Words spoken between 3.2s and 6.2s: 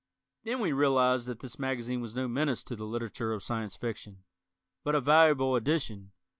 of Science Fiction, but a valuable addition.